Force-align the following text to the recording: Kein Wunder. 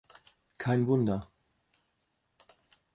Kein 0.57 0.87
Wunder. 0.87 1.29